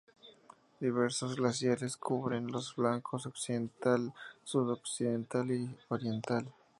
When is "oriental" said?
5.89-6.51